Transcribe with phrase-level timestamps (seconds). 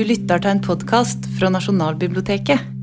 [0.00, 2.79] Du lytter til en podkast fra Nasjonalbiblioteket.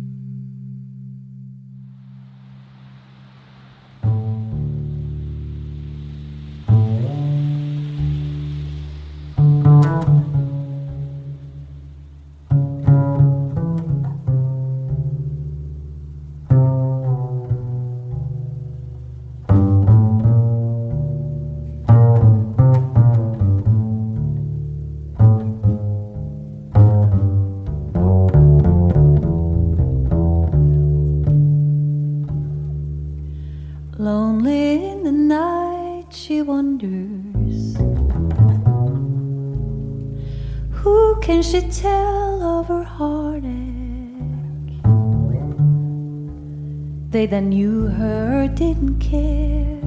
[47.17, 49.80] They that knew her didn't care,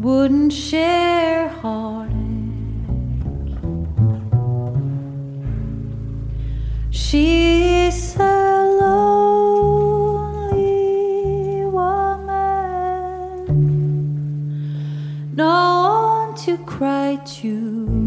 [0.00, 2.18] wouldn't share heartache.
[6.90, 8.64] She's a
[10.02, 10.56] lonely
[11.66, 13.46] woman,
[15.36, 17.99] no one to cry to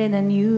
[0.00, 0.49] then a new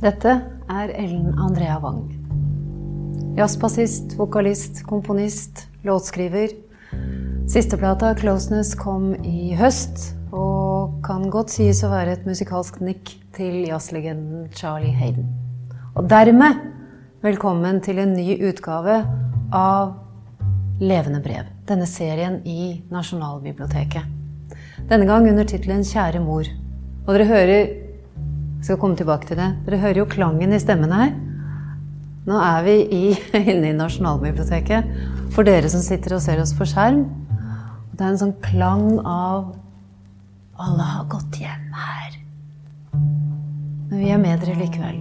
[0.00, 0.30] Dette
[0.72, 2.06] er Ellen Andrea Wang.
[3.36, 6.54] Jazzbassist, vokalist, komponist, låtskriver.
[7.46, 13.68] Sisteplata, 'Closeness', kom i høst og kan godt sies å være et musikalsk nikk til
[13.68, 15.28] jazzlegenden Charlie Hayden.
[15.92, 16.56] Og dermed
[17.20, 19.02] velkommen til en ny utgave
[19.52, 19.98] av
[20.80, 24.08] Levende brev, denne serien i Nasjonalbiblioteket.
[24.88, 26.48] Denne gang under tittelen 'Kjære mor'.
[27.06, 27.79] Og dere hører
[28.60, 29.48] jeg skal komme tilbake til det.
[29.64, 31.14] Dere hører jo klangen i stemmen her.
[32.28, 33.04] Nå er vi i,
[33.40, 34.90] inne i Nasjonalbiblioteket.
[35.32, 37.06] For dere som sitter og ser oss på skjerm.
[37.94, 39.54] Det er en sånn klang av
[40.60, 42.18] Alle har gått hjem her.
[42.92, 44.98] Men vi er med dere likevel.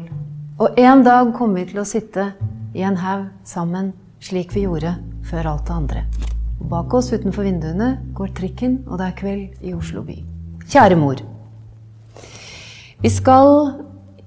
[0.64, 2.30] Og en dag kommer vi til å sitte
[2.72, 3.90] i en haug sammen
[4.24, 4.94] slik vi gjorde
[5.28, 6.06] før alt det andre.
[6.62, 10.16] Og bak oss utenfor vinduene går trikken, og det er kveld i Oslo by.
[10.64, 11.20] Kjære mor.
[13.00, 13.72] Vi skal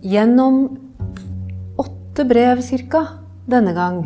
[0.00, 0.62] gjennom
[1.76, 3.02] åtte brev cirka
[3.44, 3.98] denne gang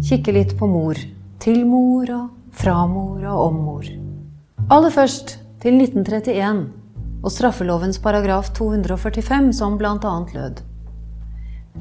[0.00, 0.96] kikke litt på mor.
[1.44, 3.84] Til mor og fra mor og om mor.
[4.72, 6.62] Aller først til 1931
[7.20, 10.14] og straffelovens paragraf 245 som bl.a.
[10.32, 10.64] lød.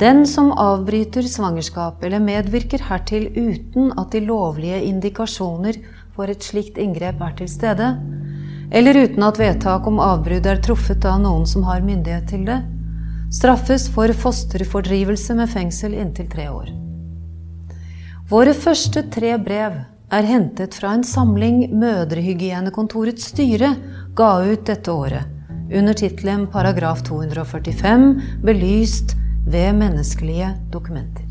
[0.03, 5.79] Den som avbryter svangerskap eller medvirker hertil uten at de lovlige indikasjoner
[6.11, 7.93] for et slikt inngrep er til stede,
[8.71, 12.60] eller uten at vedtak om avbrudd er truffet av noen som har myndighet til det,
[13.33, 16.69] straffes for fosterfordrivelse med fengsel inntil tre år.
[18.30, 19.80] Våre første tre brev
[20.10, 23.75] er hentet fra en samling Mødrehygienekontorets styre
[24.18, 25.25] ga ut dette året,
[25.69, 28.12] under tittelen Paragraf 245
[28.45, 29.16] belyst
[29.50, 31.28] ved menneskelige dokumenter.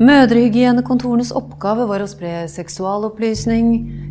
[0.00, 3.66] Mødrehygienekontorenes oppgave var å spre seksualopplysning,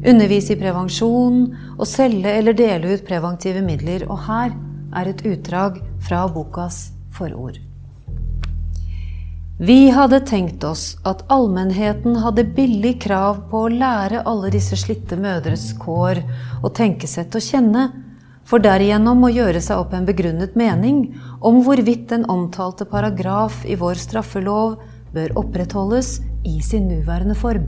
[0.06, 1.39] undervise i prevensjon
[1.80, 4.06] og selge eller dele ut preventive midler.
[4.06, 4.53] Og her
[5.00, 7.57] er et utdrag fra bokas forord.
[9.59, 15.18] Vi hadde tenkt oss at allmennheten hadde billig krav på å lære alle disse slitte
[15.19, 16.21] mødres kår
[16.62, 17.88] og tenkesett å kjenne,
[18.45, 21.01] for derigjennom å gjøre seg opp en begrunnet mening
[21.41, 24.77] om hvorvidt den omtalte paragraf i vår straffelov
[25.14, 27.68] bør opprettholdes i sin nuværende form.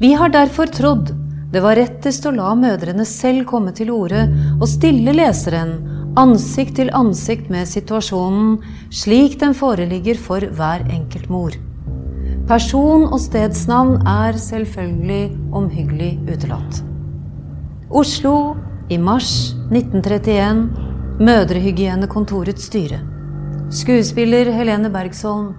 [0.00, 1.14] Vi har derfor trodd
[1.54, 4.24] det var rettest å la mødrene selv komme til orde
[4.56, 5.76] og stille leseren
[6.18, 8.56] ansikt til ansikt med situasjonen
[8.90, 11.54] slik den foreligger for hver enkelt mor.
[12.50, 16.82] Person og stedsnavn er selvfølgelig omhyggelig utelatt.
[17.90, 18.34] Oslo
[18.90, 20.66] i mars 1931.
[21.22, 22.98] Mødrehygienekontorets styre.
[23.70, 25.54] Skuespiller Helene Bergsholm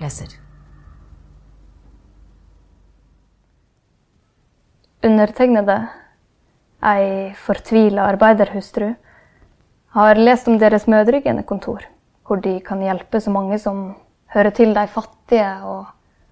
[0.00, 0.32] leser.
[5.04, 5.76] Undertegnede,
[6.82, 8.92] ei fortvila arbeiderhustru,
[9.94, 11.84] har lest om deres mødregenekontor,
[12.26, 13.94] hvor de kan hjelpe så mange som
[14.34, 15.86] hører til de fattige og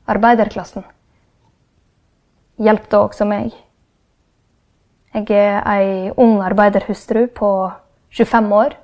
[0.07, 0.85] arbeiderklassen.
[2.59, 3.55] Hjelp da også meg.
[5.15, 7.71] Jeg er ei ung arbeiderhustru på
[8.13, 8.77] 25 år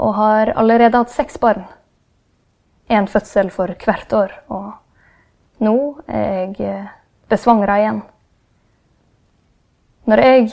[0.00, 1.66] og har allerede hatt seks barn.
[2.90, 4.72] Én fødsel for hvert år, og
[5.62, 5.74] nå
[6.08, 6.88] er jeg
[7.30, 8.00] besvangra igjen.
[10.10, 10.48] Når jeg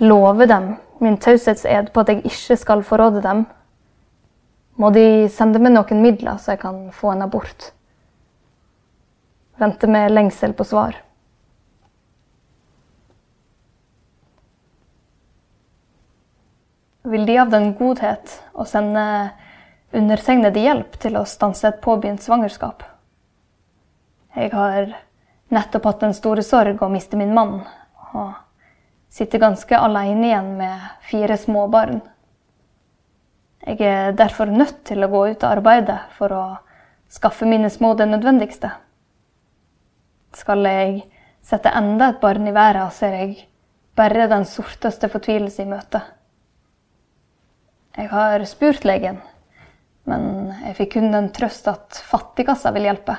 [0.00, 0.68] lover dem
[1.04, 3.44] min taushetsed på at jeg ikke skal forråde dem,
[4.78, 7.72] må de sende meg noen midler så jeg kan få en abort.
[9.58, 10.96] Vente med lengsel på svar.
[17.08, 19.04] Vil De av den godhet å sende
[19.92, 22.82] undertegnede hjelp til å stanse et påbegynt svangerskap?
[24.36, 24.92] Jeg har
[25.54, 27.62] nettopp hatt den store sorg å miste min mann.
[28.12, 28.34] og
[29.08, 30.80] sitter ganske alene igjen med
[31.10, 32.00] fire små barn.
[33.66, 36.44] Jeg er derfor nødt til å gå ut og arbeide for å
[37.12, 38.70] skaffe mine små det nødvendigste.
[40.36, 41.00] Skal jeg
[41.44, 43.48] sette enda et barn i verden, ser jeg
[43.96, 46.02] bare den sorteste fortvilelse i møte.
[47.98, 49.18] Jeg har spurt legen,
[50.08, 53.16] men jeg fikk kun den trøst at fattigkassa vil hjelpe.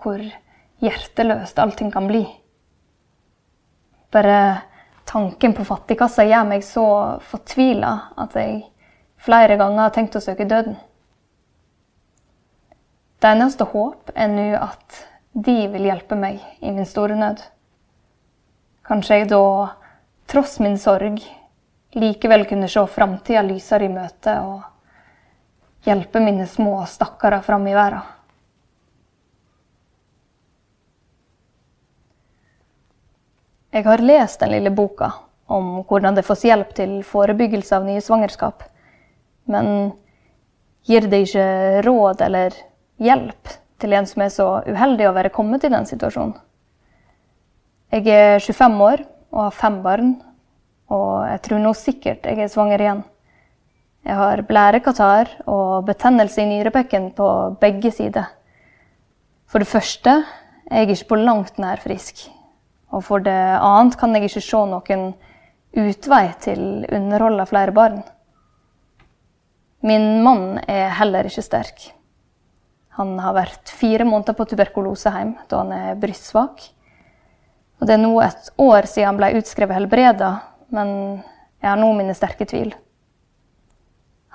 [0.00, 0.22] Hvor
[0.82, 2.24] hjerteløst allting kan bli.
[4.14, 4.38] Bare
[5.08, 6.86] tanken på fattigkassa gjør meg så
[7.28, 8.62] fortvila at jeg
[9.20, 10.78] flere ganger har tenkt å søke døden.
[13.18, 15.02] Det eneste håp er nå at
[15.34, 17.42] de vil hjelpe meg i min store nød.
[18.86, 19.42] Kanskje jeg da,
[20.30, 21.18] tross min sorg,
[21.98, 24.62] likevel kunne se framtida lysere i møte og
[25.86, 28.14] hjelpe mine små stakkarer fram i verden.
[33.70, 35.12] Jeg har lest den lille boka
[35.46, 38.64] om hvordan det fås hjelp til forebyggelse av nye svangerskap.
[39.48, 39.92] Men
[40.88, 41.48] gir det ikke
[41.86, 42.56] råd eller
[42.98, 46.34] hjelp til en som er så uheldig å være kommet i den situasjonen?
[47.92, 50.10] Jeg er 25 år og har fem barn,
[50.92, 53.04] og jeg tror nå sikkert jeg er svanger igjen.
[54.06, 57.28] Jeg har blærekatarr og betennelse i nyrebekken på
[57.60, 58.28] begge sider.
[59.48, 60.20] For det første
[60.68, 62.26] er jeg ikke på langt nær frisk.
[62.92, 65.10] Og for det annet kan jeg ikke se noen
[65.78, 68.00] utvei til underhold av flere barn.
[69.84, 71.90] Min mann er heller ikke sterk.
[72.98, 76.64] Han har vært fire måneder på tuberkuloseheim da han er brystsvak.
[77.78, 80.32] Og det er nå et år siden han ble utskrevet helbreda,
[80.74, 80.90] men
[81.62, 82.72] jeg har nå mine sterke tvil.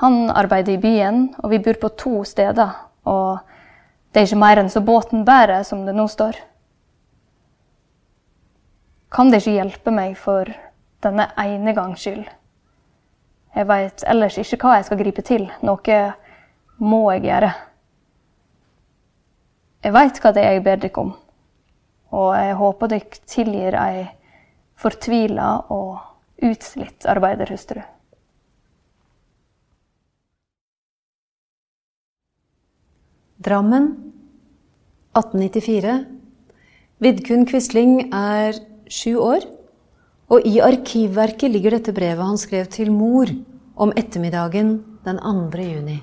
[0.02, 2.74] Han arbeider i byen, og vi bor på to steder.
[3.06, 3.38] Og
[4.14, 6.40] det er ikke mer enn så båten bærer, som det nå står
[9.14, 10.50] kan det ikke hjelpe meg for
[11.06, 12.26] denne ene gangs skyld.
[13.54, 15.46] Jeg veit ellers ikke hva jeg skal gripe til.
[15.62, 16.00] Noe
[16.82, 17.52] må jeg gjøre.
[19.84, 21.12] Jeg veit hva det er jeg ber dere om,
[22.16, 24.06] og jeg håper dere tilgir ei
[24.80, 27.84] fortvila og utslitt arbeiderhustru.
[33.44, 33.90] Drammen
[35.20, 36.06] 1894.
[37.04, 38.56] Vidkun Quisling er
[38.88, 39.44] sju år.
[40.32, 43.28] Og i Arkivverket ligger dette brevet han skrev til mor
[43.76, 45.66] om ettermiddagen den 2.
[45.68, 45.98] juni.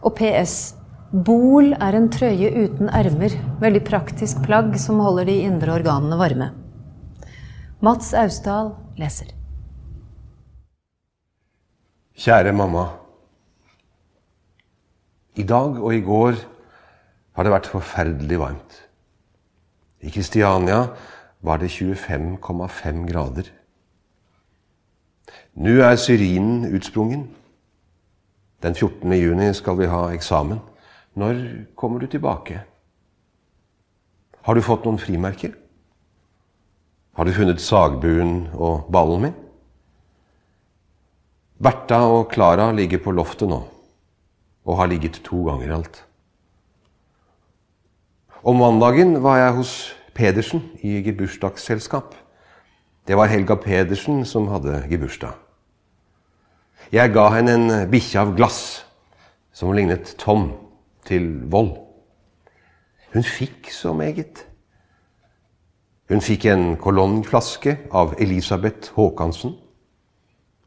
[0.00, 0.74] Og PS.
[1.12, 3.36] Bol er en trøye uten ermer.
[3.60, 6.50] Veldig praktisk plagg som holder de indre organene varme.
[7.84, 9.28] Mats Austdal leser.
[12.16, 13.03] Kjære mamma.
[15.34, 16.36] I dag og i går
[17.34, 18.76] har det vært forferdelig varmt.
[20.04, 20.84] I Kristiania
[21.42, 23.48] var det 25,5 grader.
[25.54, 27.26] Nå er syrinen utsprungen.
[28.62, 29.12] Den 14.
[29.12, 30.62] juni skal vi ha eksamen.
[31.14, 31.42] Når
[31.76, 32.62] kommer du tilbake?
[34.44, 35.54] Har du fått noen frimerker?
[37.14, 39.36] Har du funnet sagbuen og ballen min?
[41.62, 43.60] Bertha og Klara ligger på loftet nå,
[44.64, 46.04] og har ligget to ganger alt.
[48.44, 49.72] Om mandagen var jeg hos
[50.14, 52.14] Pedersen i gebursdagsselskap.
[53.08, 55.32] Det var Helga Pedersen som hadde gebursdag.
[56.92, 58.84] Jeg ga henne en bikkje av glass
[59.52, 60.50] som lignet Tom
[61.08, 61.72] til vold.
[63.14, 64.44] Hun fikk så meget.
[66.08, 69.56] Hun fikk en kolonnflaske av Elisabeth Haakansen.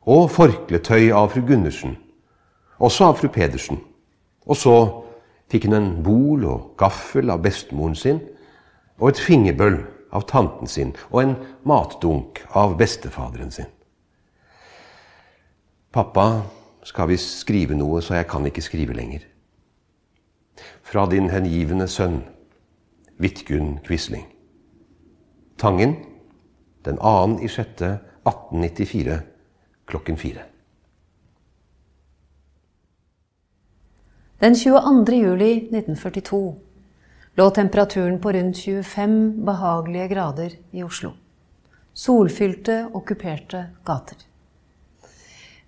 [0.02, 1.98] Og forkletøy av fru Gundersen.
[2.80, 3.80] Også av fru Pedersen.
[4.46, 4.76] Og så
[5.52, 8.22] fikk hun en bol og gaffel av bestemoren sin.
[9.00, 9.80] Og et fingerbøl
[10.16, 10.94] av tanten sin.
[11.12, 11.36] Og en
[11.68, 13.70] matdunk av bestefaderen sin.
[15.92, 16.44] Pappa
[16.86, 19.24] skal visst skrive noe, så jeg kan ikke skrive lenger.
[20.86, 22.22] Fra din hengivne sønn,
[23.18, 24.28] Vidkun Quisling.
[25.58, 25.96] Tangen
[26.86, 29.18] den annen i sjette 1894
[29.90, 30.46] klokken fire.
[34.40, 35.16] Den 22.
[35.16, 36.56] juli 1942
[37.36, 39.16] lå temperaturen på rundt 25
[39.46, 41.16] behagelige grader i Oslo.
[41.94, 44.22] Solfylte, okkuperte gater.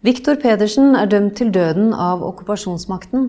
[0.05, 3.25] Viktor Pedersen er dømt til døden av okkupasjonsmakten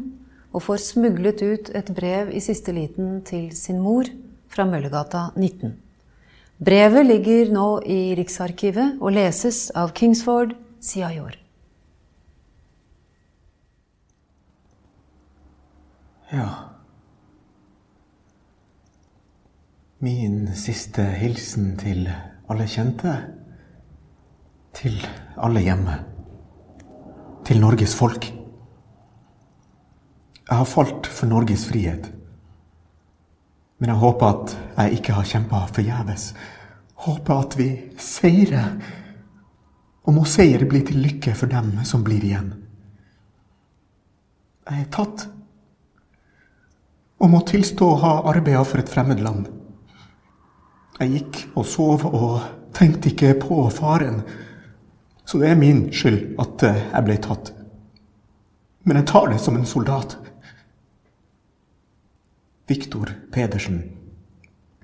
[0.53, 4.13] og får smuglet ut et brev i siste liten til sin mor
[4.53, 5.73] fra Møllergata 19.
[6.61, 10.53] Brevet ligger nå i Riksarkivet og leses av Kingsford
[10.85, 11.40] Siajor.
[16.31, 16.49] Ja
[19.99, 22.07] Min siste hilsen til
[22.49, 23.17] alle kjente.
[24.73, 24.97] Til
[25.37, 25.97] alle hjemme
[27.51, 28.29] til Norges folk.
[30.47, 32.07] Jeg har falt for Norges frihet.
[33.79, 36.29] Men jeg håper at jeg ikke har kjempa forgjeves.
[36.95, 37.69] Håper at vi
[37.99, 38.79] seirer.
[40.07, 42.55] Og må seier bli til lykke for dem som blir igjen.
[44.71, 45.27] Jeg er tatt.
[47.21, 49.49] Og må tilstå å ha arbeida for et fremmed land.
[51.01, 52.41] Jeg gikk og sov og
[52.77, 54.23] tenkte ikke på faren.
[55.25, 57.53] Så det er min skyld at jeg ble tatt.
[58.85, 60.17] Men jeg tar det som en soldat.
[62.71, 63.83] Viktor Pedersen,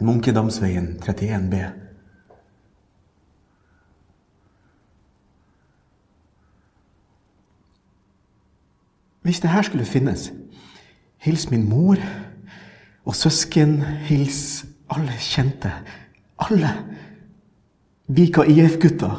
[0.00, 1.64] Munkedamsveien 31B.
[9.26, 10.32] Hvis det her skulle finnes,
[11.18, 11.96] hils min mor
[13.06, 15.70] og søsken, hils alle kjente.
[16.42, 16.72] Alle.
[18.06, 19.10] Vika IF-gutta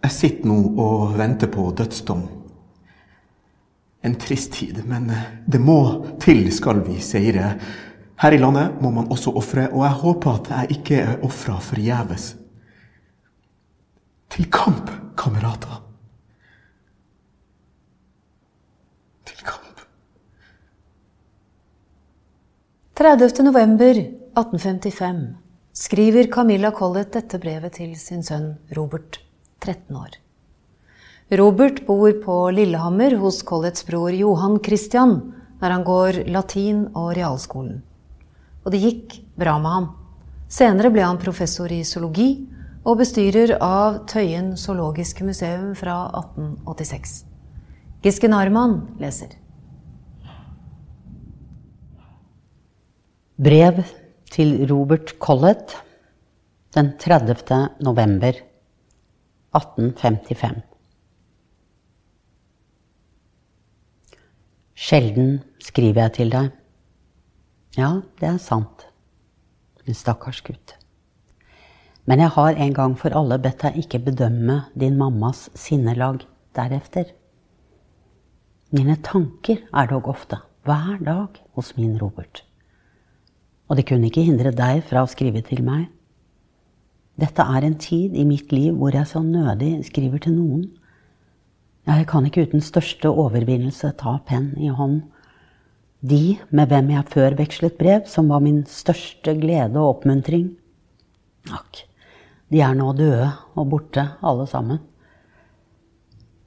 [0.00, 2.22] jeg sitter nå og venter på dødsdom.
[4.00, 5.10] En trist tid, men
[5.44, 5.76] det må
[6.22, 7.52] til skal vi seire.
[8.20, 11.58] Her i landet må man også ofre, og jeg håper at jeg ikke er ofra
[11.60, 12.32] forgjeves.
[14.30, 15.82] Til kamp, kamerater.
[23.00, 23.42] 30.
[23.42, 25.34] november 1855
[25.72, 29.16] skriver Camilla Collett dette brevet til sin sønn Robert.
[29.64, 30.18] 13 år.
[31.40, 35.16] Robert bor på Lillehammer hos Colletts bror Johan Christian,
[35.62, 37.80] når han går latin og realskolen.
[38.66, 39.90] Og det gikk bra med ham.
[40.52, 42.30] Senere ble han professor i zoologi
[42.84, 47.22] og bestyrer av Tøyen zoologiske museum fra 1886.
[48.04, 49.40] Gisken Arman leser.
[53.40, 53.78] Brev
[54.28, 55.72] til Robert Collett
[56.76, 57.70] den 30.
[57.80, 58.36] november
[59.56, 60.58] 1855.
[64.76, 66.50] Sjelden skriver jeg til deg.
[67.80, 67.88] Ja,
[68.20, 68.84] det er sant,
[69.86, 70.76] min stakkars gutt.
[72.04, 76.28] Men jeg har en gang for alle bedt deg ikke bedømme din mammas sinnelag
[76.60, 77.08] derefter.
[78.68, 82.44] Mine tanker er dog ofte, hver dag, hos min Robert.
[83.70, 85.86] Og det kunne ikke hindre deg fra å skrive til meg.
[87.20, 90.64] Dette er en tid i mitt liv hvor jeg så nødig skriver til noen.
[91.86, 95.02] Jeg kan ikke uten største overvinnelse ta penn i hånd.
[96.00, 100.48] De med hvem jeg før vekslet brev, som var min største glede og oppmuntring.
[101.52, 101.84] Akk,
[102.50, 104.80] de er nå døde og borte, alle sammen.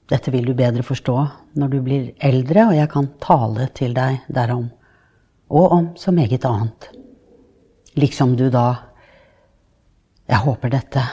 [0.09, 1.15] Dette vil du bedre forstå
[1.59, 4.67] når du blir eldre, og jeg kan tale til deg derom.
[5.53, 6.89] Og om så meget annet.
[7.99, 8.67] Liksom du da
[10.29, 11.03] jeg håper dette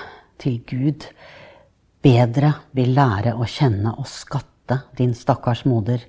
[0.40, 1.04] til Gud
[2.00, 6.04] bedre vil lære å kjenne og skatte din stakkars moder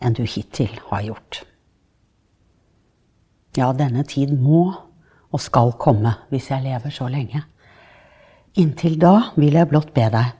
[0.00, 1.42] enn du hittil har gjort.
[3.58, 4.62] Ja, denne tid må
[5.30, 7.42] og skal komme hvis jeg lever så lenge.
[8.58, 10.36] Inntil da vil jeg blott be deg,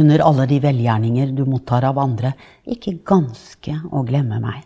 [0.00, 2.32] under alle de velgjerninger du mottar av andre,
[2.64, 4.62] ikke ganske å glemme meg.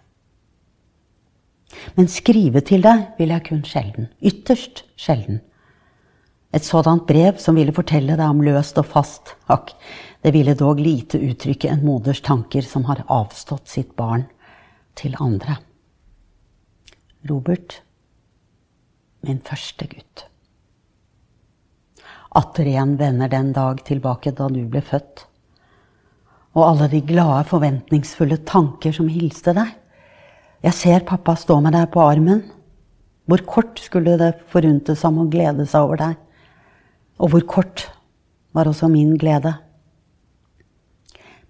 [1.96, 5.40] Men skrive til deg vil jeg kun sjelden, ytterst sjelden.
[6.54, 9.74] Et sådant brev som ville fortelle deg om løst og fast, hakk,
[10.22, 14.24] det ville dog lite uttrykke en moders tanker som har avstått sitt barn
[14.96, 15.58] til andre.
[17.28, 17.80] Robert,
[19.26, 20.26] min første gutt.
[22.36, 25.24] Atter igjen vender den dag tilbake da du ble født.
[26.56, 29.72] Og alle de glade, forventningsfulle tanker som hilste deg.
[30.64, 32.42] Jeg ser pappa stå med deg på armen.
[33.26, 36.16] Hvor kort skulle det foruntes ham å glede seg over deg?
[37.20, 37.86] Og hvor kort
[38.56, 39.52] var også min glede?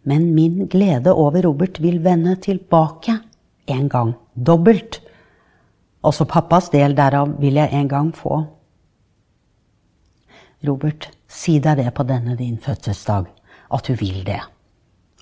[0.06, 3.18] Men min glede over Robert vil vende tilbake
[3.66, 5.00] en gang, dobbelt.
[6.06, 8.44] Også pappas del derav vil jeg en gang få.
[10.66, 13.26] Robert, si deg det på denne din fødselsdag,
[13.74, 14.40] at du vil det.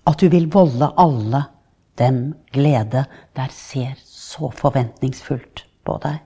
[0.04, 1.40] At du vil volde alle
[1.98, 3.04] dem glede
[3.36, 6.20] der ser så forventningsfullt på deg.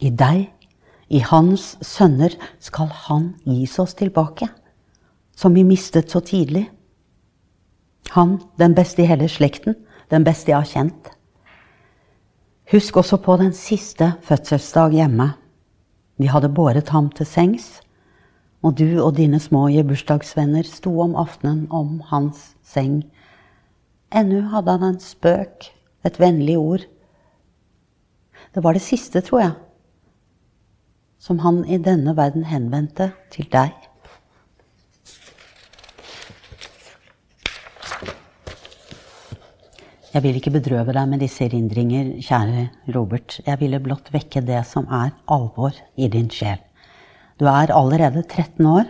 [0.00, 0.48] I deg,
[1.08, 4.48] i hans sønner, skal han gis oss tilbake,
[5.36, 6.66] som vi mistet så tidlig.
[8.14, 9.76] Han, den beste i hele slekten,
[10.10, 11.10] den beste jeg har kjent.
[12.72, 15.34] Husk også på den siste fødselsdag hjemme.
[16.16, 17.80] Vi hadde båret ham til sengs,
[18.64, 23.02] og du og dine små bursdagsvenner sto om aftenen om hans seng.
[24.14, 25.72] Ennu hadde han en spøk,
[26.06, 26.84] et vennlig ord.
[28.54, 29.54] Det var det siste, tror jeg,
[31.18, 33.74] som han i denne verden henvendte til deg.
[40.14, 43.40] Jeg vil ikke bedrøve deg med disse erindringer, kjære Robert.
[43.42, 46.62] Jeg ville blott vekke det som er alvor i din sjel.
[47.42, 48.86] Du er allerede 13 år.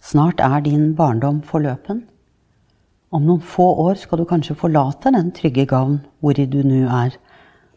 [0.00, 2.06] Snart er din barndom forløpen.
[3.14, 7.14] Om noen få år skal du kanskje forlate den trygge gavn hvori du nå er.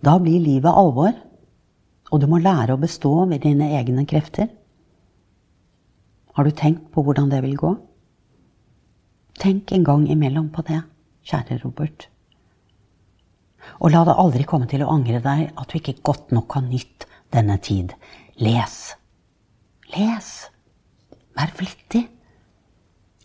[0.02, 1.13] Da blir livet alvor,
[2.10, 4.50] og du må lære å bestå ved dine egne krefter.
[6.34, 7.76] Har du tenkt på hvordan det vil gå?
[9.39, 10.82] Tenk en gang imellom på det,
[11.30, 12.08] kjære Robert.
[13.80, 16.65] Og la det aldri komme til å angre deg at du ikke godt nok har
[16.65, 17.94] nytt denne tid.
[18.42, 18.78] Les.
[19.94, 20.30] Les.
[21.38, 22.08] Vær flittig.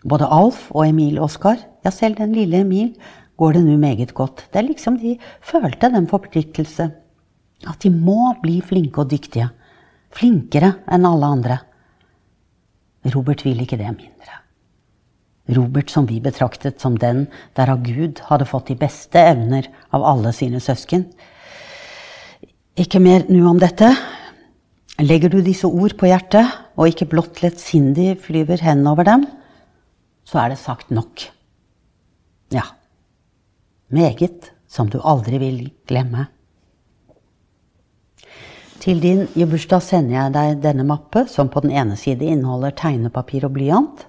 [0.05, 2.95] Både Alf og Emil Oskar, ja, selv den lille Emil,
[3.37, 4.47] går det nå meget godt.
[4.51, 6.89] Det er liksom de følte den forpliktelse.
[7.69, 9.51] At de må bli flinke og dyktige.
[10.15, 11.59] Flinkere enn alle andre.
[13.15, 14.41] Robert vil ikke det mindre.
[15.55, 20.05] Robert som vi betraktet som den der av Gud hadde fått de beste evner av
[20.07, 21.05] alle sine søsken.
[22.81, 23.91] Ikke mer nå om dette.
[25.03, 29.27] Legger du disse ord på hjertet, og ikke blott lettsindig flyver hen over dem,
[30.25, 31.27] så er det sagt nok.
[32.55, 32.63] Ja,
[33.91, 36.29] meget som du aldri vil glemme.
[38.79, 43.47] Til din bursdag sender jeg deg denne mappe, som på den ene side inneholder tegnepapir
[43.49, 44.05] og blyant,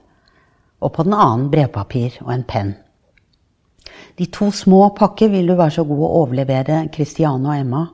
[0.83, 2.73] og på den annen brevpapir og en penn.
[4.19, 7.85] De to små pakker vil du være så god å overlevere Christiane og Emma.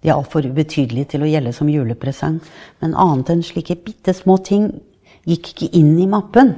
[0.00, 2.38] De er altfor ubetydelige til å gjelde som julepresang,
[2.84, 4.70] men annet enn slike bitte små ting
[5.26, 6.54] gikk ikke inn i mappen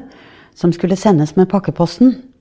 [0.59, 2.32] som skulle sendes med pakkeposten.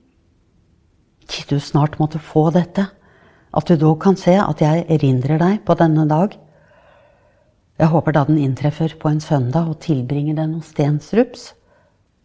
[1.48, 2.86] Du snart måtte få dette,
[3.52, 6.36] at du da kan se at jeg erindrer deg på denne dag.
[7.80, 11.52] Jeg håper da den inntreffer på en søndag og tilbringer den hos Stensrups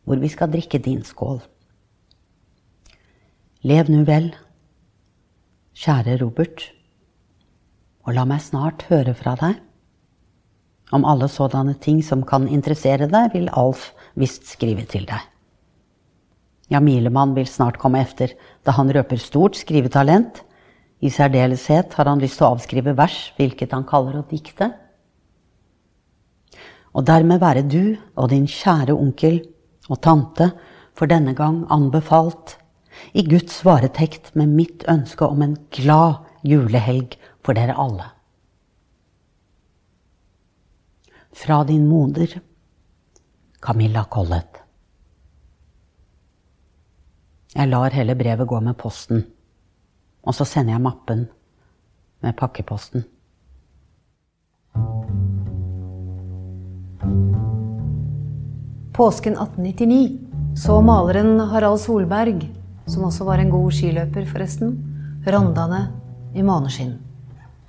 [0.07, 1.41] hvor vi skal drikke din skål.
[3.67, 4.29] Lev nu vel,
[5.75, 6.69] kjære Robert,
[8.07, 9.57] og la meg snart høre fra deg.
[10.95, 15.25] Om alle sådanne ting som kan interessere deg, vil Alf visst skrive til deg.
[16.67, 20.41] Ja, Milemann vil snart komme efter, da han røper stort skrivetalent.
[20.99, 24.71] I særdeleshet har han lyst til å avskrive vers, hvilket han kaller å dikte.
[26.97, 29.39] Og dermed være du og din kjære onkel
[29.87, 30.49] og tante
[30.97, 32.57] for denne gang anbefalt
[33.13, 38.09] i Guds varetekt med mitt ønske om en glad julehelg for dere alle.
[41.37, 42.39] Fra din moder,
[43.61, 44.66] Camilla Collett.
[47.55, 49.21] Jeg lar hele brevet gå med posten,
[50.27, 51.27] og så sender jeg mappen
[52.25, 53.05] med pakkeposten.
[58.97, 62.41] Påsken 1899 så maleren Harald Solberg,
[62.89, 64.73] som også var en god skiløper, forresten,
[65.27, 65.83] Rondane
[66.35, 66.95] i måneskinn.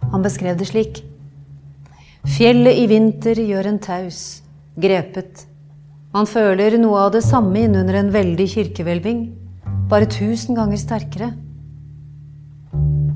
[0.08, 1.02] Han beskrev det slik.
[2.24, 4.40] Fjellet i vinter gjør en taus,
[4.80, 5.44] grepet.
[6.14, 9.20] Man føler noe av det samme innunder en veldig kirkehvelving,
[9.88, 11.30] bare tusen ganger sterkere.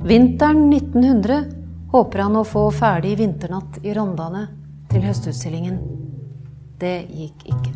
[0.02, 1.44] Vinteren 1900
[1.92, 4.46] håper han å få ferdig vinternatt i Rondane
[4.90, 5.76] til høstutstillingen.
[6.80, 7.74] Det gikk ikke.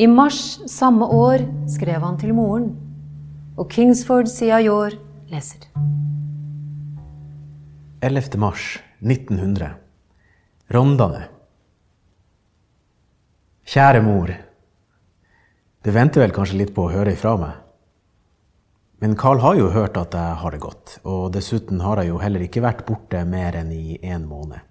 [0.00, 0.40] I mars
[0.72, 2.70] samme år skrev han til moren,
[3.60, 4.96] og Kingsford Siajor
[5.30, 5.68] leser.
[8.02, 8.40] 11.
[8.40, 9.76] mars 1900.
[10.72, 11.26] Rondane.
[13.68, 14.32] Kjære mor.
[15.82, 17.54] Du venter vel kanskje litt på å høre ifra meg?
[19.02, 22.20] Men Carl har jo hørt at jeg har det godt, og dessuten har jeg jo
[22.22, 24.62] heller ikke vært borte mer enn i én måned.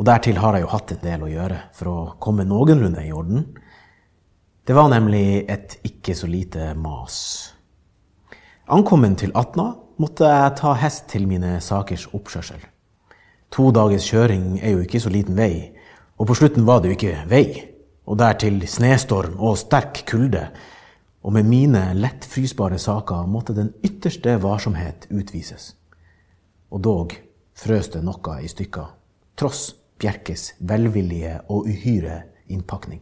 [0.00, 3.12] Og dertil har jeg jo hatt en del å gjøre for å komme noenlunde i
[3.12, 3.44] orden.
[4.64, 7.18] Det var nemlig et ikke så lite mas.
[8.72, 12.64] Ankommen til Atna måtte jeg ta hest til mine sakers oppkjørsel.
[13.52, 15.76] To dagers kjøring er jo ikke så liten vei,
[16.16, 17.44] og på slutten var det jo ikke vei.
[18.06, 20.48] Og dertil snestorm og sterk kulde.
[21.22, 25.76] Og med mine lettfrysbare saker måtte den ytterste varsomhet utvises.
[26.72, 27.14] Og dog
[27.54, 28.90] frøs det noe i stykker,
[29.38, 29.70] tross
[30.02, 32.98] Bjerkes velvillige og uhyre innpakning.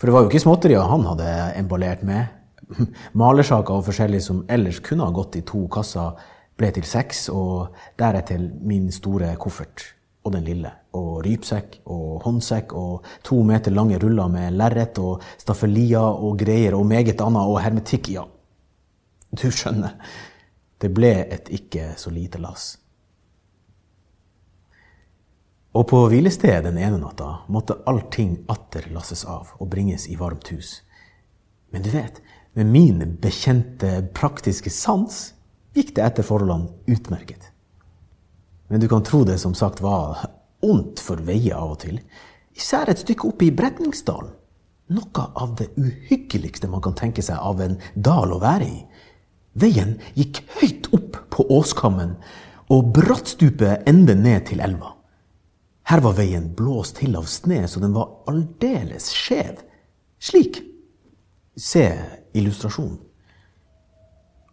[0.00, 1.30] For det var jo ikke småtterier han hadde
[1.60, 2.26] emballert med.
[3.20, 6.16] Malersaker og forskjellig som ellers kunne ha gått i to kasser,
[6.58, 9.84] ble til seks, og deretter min store koffert
[10.24, 10.72] og den lille.
[10.96, 16.74] Og rypsekk og håndsekk og to meter lange ruller med lerret og staffelier og greier
[16.74, 18.10] og meget annet og hermetikk.
[18.16, 18.26] Ja,
[19.30, 19.94] du skjønner.
[20.80, 22.74] Det ble et ikke så lite lass.
[25.72, 30.50] Og på hvilestedet den ene natta måtte allting atter lasses av og bringes i varmt
[30.50, 30.80] hus.
[31.70, 32.18] Men du vet,
[32.58, 35.28] med min bekjente praktiske sans
[35.76, 37.52] gikk det etter forholdene utmerket.
[38.70, 40.24] Men du kan tro det som sagt var
[40.66, 41.98] ondt for veier av og til.
[42.56, 44.36] Især et stykke oppe i Bretningsdalen.
[44.90, 48.78] Noe av det uhyggeligste man kan tenke seg av en dal å være i.
[49.60, 52.16] Veien gikk høyt opp på åskammen,
[52.70, 54.96] og brattstupet endte ned til elva.
[55.90, 59.62] Her var veien blåst til av sne, så den var aldeles skjev.
[60.22, 60.60] Slik.
[61.58, 61.86] Se
[62.36, 62.98] illustrasjonen.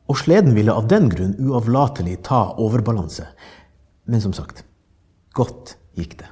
[0.08, 3.26] Og sleden ville av den grunn uavlatelig ta overbalanse.
[4.08, 4.64] Men som sagt,
[5.36, 6.30] godt gikk det.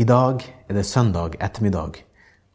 [0.00, 1.98] I dag er det søndag ettermiddag,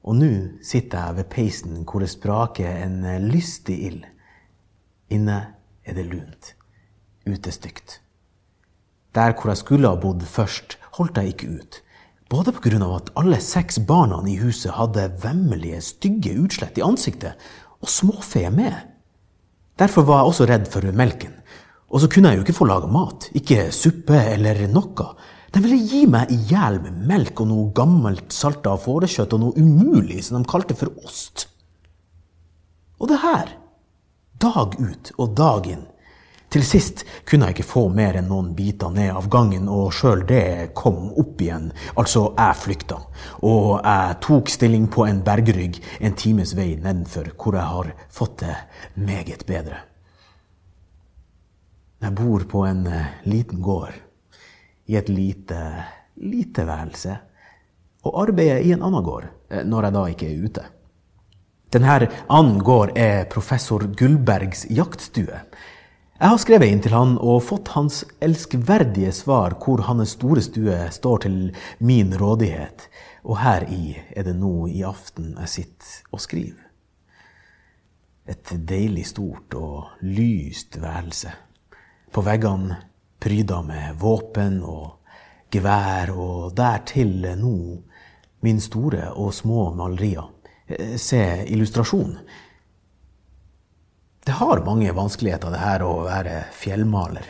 [0.07, 0.31] og nå
[0.65, 4.05] sitter jeg ved peisen hvor det spraker en lystig ild.
[5.13, 5.37] Inne
[5.85, 6.53] er det lunt.
[7.27, 7.99] Ute stygt.
[9.15, 11.81] Der hvor jeg skulle ha bodd først, holdt jeg ikke ut.
[12.29, 12.95] Både pga.
[12.95, 17.33] at alle seks barna i huset hadde vemmelige, stygge utslett i ansiktet,
[17.81, 18.73] og småfe med.
[19.79, 21.33] Derfor var jeg også redd for melken.
[21.89, 25.13] Og så kunne jeg jo ikke få laga mat, ikke suppe eller noe.
[25.53, 29.59] De ville gi meg i hjel med melk og noe gammelt salta fårekjøtt og noe
[29.59, 31.47] umulig som de kalte for ost.
[32.97, 33.53] Og det her,
[34.41, 35.85] dag ut og dag inn,
[36.47, 40.23] til sist kunne jeg ikke få mer enn noen biter ned av gangen, og sjøl
[40.29, 41.73] det kom opp igjen.
[41.99, 43.01] Altså, jeg flykta.
[43.43, 48.39] Og jeg tok stilling på en bergrygg en times vei nedenfor, hvor jeg har fått
[48.45, 48.55] det
[48.95, 49.83] meget bedre.
[51.99, 53.95] Jeg bor på en eh, liten gård,
[54.87, 55.59] i et lite,
[56.23, 57.17] lite værelse,
[58.07, 60.65] og arbeider i en annen gård, eh, når jeg da ikke er ute.
[61.73, 61.97] Denne
[62.31, 65.41] annen gård er professor Gullbergs jaktstue.
[66.17, 70.77] Jeg har skrevet inn til han og fått hans elskverdige svar hvor hans store stue
[70.95, 71.35] står til
[71.83, 72.87] min rådighet,
[73.27, 76.63] og her i er det nå i aften jeg sitter og skriver.
[78.27, 81.35] Et deilig stort og lyst værelse.
[82.11, 82.79] På veggene
[83.19, 84.97] pryda med våpen og
[85.53, 87.57] gevær, og dertil nå
[88.45, 90.27] min store og små malerier.
[90.99, 92.17] Se illustrasjon.
[94.27, 97.29] Det har mange vanskeligheter, det her å være fjellmaler.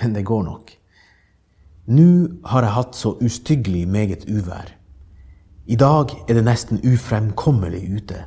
[0.00, 0.70] Men det går nok.
[1.90, 2.06] Nå
[2.46, 4.70] har jeg hatt så ustyggelig meget uvær.
[5.66, 8.20] I dag er det nesten ufremkommelig ute.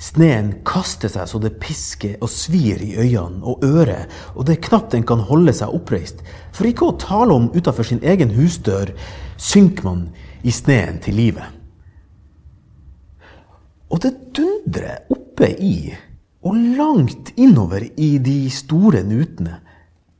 [0.00, 4.66] Sneen kaster seg så det pisker og svir i øynene og øret, og det er
[4.70, 6.22] knapt en kan holde seg oppreist.
[6.56, 8.94] For ikke å tale om utafor sin egen husdør
[9.36, 10.06] synker man
[10.40, 11.44] i sneen til livet.
[13.90, 15.92] Og det dundrer oppe i
[16.40, 19.58] og langt innover i de store nutene.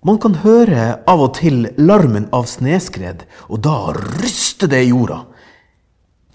[0.04, 5.22] Man kan høre av og til larmen av sneskred, og da ryster det i jorda.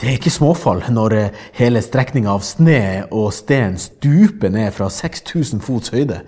[0.06, 4.86] Det er ikke småfall når eh, hele strekninga av sne og sten stuper ned fra
[4.94, 6.20] 6000 fots høyde.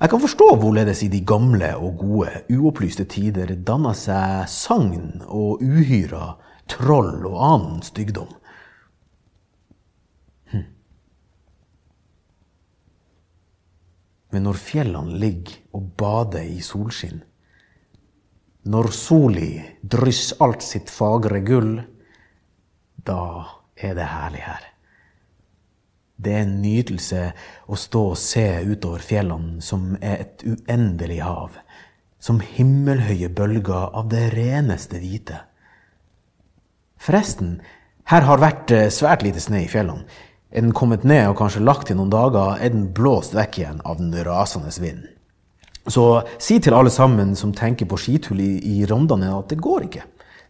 [0.00, 5.60] Jeg kan forstå hvorledes i de gamle og gode, uopplyste tider danna seg sagn og
[5.60, 8.32] uhyra, troll og annen stygdom.
[10.56, 10.66] Hm.
[14.32, 17.20] Men når fjellene ligger og bader i solskinn,
[18.64, 21.74] når soli drysser alt sitt fagre gull,
[23.06, 23.24] da
[23.76, 24.70] er det herlig her.
[26.16, 27.22] Det er en nytelse
[27.66, 31.58] å stå og se utover fjellene, som er et uendelig hav.
[32.22, 35.42] Som himmelhøye bølger av det reneste hvite.
[37.04, 37.58] Forresten,
[38.08, 40.06] her har vært eh, svært lite snø i fjellene.
[40.54, 43.82] Er den kommet ned og kanskje lagt i noen dager, er den blåst vekk igjen
[43.84, 45.10] av den rasende vinden.
[45.90, 49.88] Så si til alle sammen som tenker på skitull i, i Rondane, at det går
[49.88, 50.04] ikke.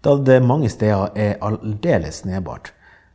[0.05, 2.75] Da det mange steder er aldeles snebart.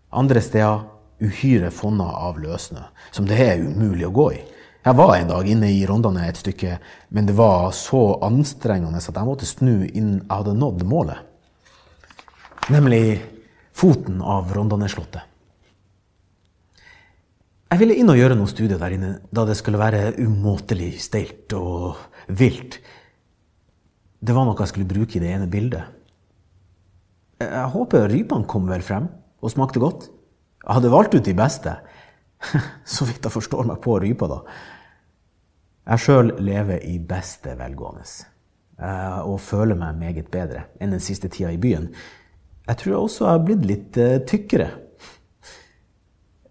[0.09, 0.87] Andre steder
[1.21, 4.39] uhyre fonna av løssnø, som det er umulig å gå i.
[4.79, 6.77] Jeg var en dag inne i Rondane et stykke,
[7.13, 11.19] men det var så anstrengende at jeg måtte snu innen jeg hadde nådd målet.
[12.73, 13.19] Nemlig
[13.75, 15.27] foten av Rondane-slottet.
[17.69, 21.53] Jeg ville inn og gjøre noen studier der inne da det skulle være umåtelig steilt
[21.53, 21.99] og
[22.33, 22.79] vilt.
[24.19, 25.98] Det var noe jeg skulle bruke i det ene bildet.
[27.39, 29.07] Jeg håper rypene kom vel frem
[29.39, 30.09] og smakte godt.
[30.59, 31.75] Jeg hadde valgt ut de beste.
[32.93, 34.39] Så vidt jeg forstår meg på rypa, da.
[35.89, 41.31] Jeg sjøl lever i beste velgående eh, og føler meg meget bedre enn den siste
[41.31, 41.87] tida i byen.
[42.67, 44.67] Jeg tror jeg også jeg har blitt litt eh, tykkere.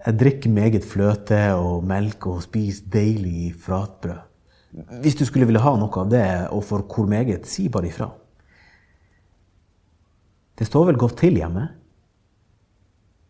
[0.07, 4.25] Jeg drikker meget fløte og melk og spiser deilig flatbrød.
[5.05, 8.09] Hvis du skulle ville ha noe av det, og for hvor meget, si bare ifra.
[10.59, 11.69] Det står vel godt til hjemme?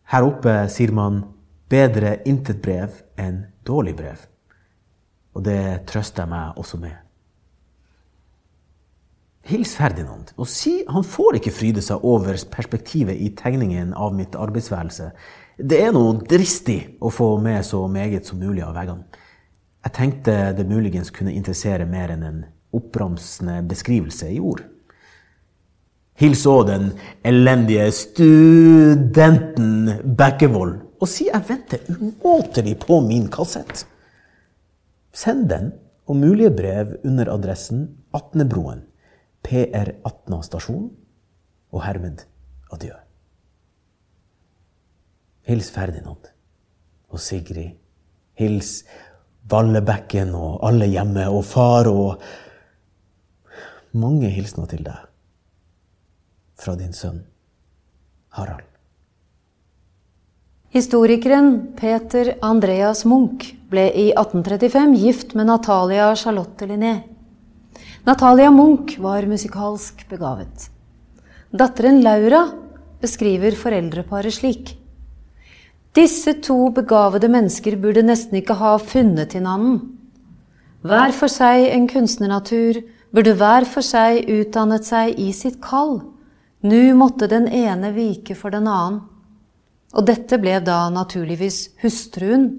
[0.09, 1.21] Her oppe sier man
[1.69, 4.25] 'bedre intet brev enn dårlig brev'.
[5.35, 6.95] Og det trøster jeg meg også med.
[9.45, 14.35] Hils Ferdinand og si han får ikke fryde seg over perspektivet i tegningen av mitt
[14.35, 15.11] arbeidsværelse.
[15.57, 19.05] Det er noe dristig å få med så meget som mulig av veggene.
[19.85, 24.65] Jeg tenkte det muligens kunne interessere mer enn en oppramsende beskrivelse i ord.
[26.19, 26.89] Hils òg den
[27.23, 29.69] elendige studenten
[30.19, 33.85] Bekkevold, og si jeg venter umåtelig på min kassett.
[35.15, 35.71] Send den
[36.11, 38.83] og mulige brev under adressen Atnebroen,
[39.47, 40.89] PR18 stasjon,
[41.71, 42.25] og hermed
[42.75, 42.97] adjø.
[45.47, 46.33] Hils Ferdinand
[47.09, 47.77] og Sigrid.
[48.35, 48.83] Hils
[49.49, 52.19] Vallebekken og alle hjemme og far og
[53.95, 55.08] mange hilsener til deg
[56.59, 57.21] fra din sønn
[58.35, 58.65] Harald.
[60.69, 66.99] Historikeren Peter Andreas Munch ble i 1835 gift med Natalia Charlotte Linné.
[68.05, 70.67] Natalia Munch var musikalsk begavet.
[71.49, 72.43] Datteren Laura
[73.01, 74.75] beskriver foreldreparet slik.
[75.97, 79.81] Disse to begavede mennesker burde nesten ikke ha funnet hinanden.
[80.85, 85.97] Hver for seg en kunstnernatur burde hver for seg utdannet seg i sitt kall
[86.61, 89.01] nu måtte den ene vike for den annen.
[89.95, 92.51] Og dette ble da naturligvis hustruen,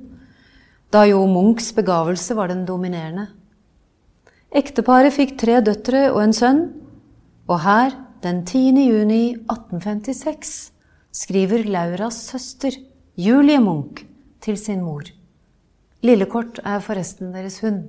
[0.91, 3.29] da jo Munchs begavelse var den dominerende.
[4.51, 6.65] Ekteparet fikk tre døtre og en sønn,
[7.47, 8.75] og her, den 10.
[8.83, 10.55] juni 1856,
[11.15, 12.75] skriver Lauras søster,
[13.15, 14.03] Julie Munch,
[14.43, 15.07] til sin mor.
[16.03, 17.85] Lillekort er forresten deres hund.